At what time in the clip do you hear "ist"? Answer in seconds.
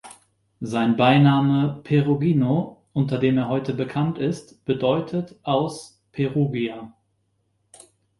4.17-4.65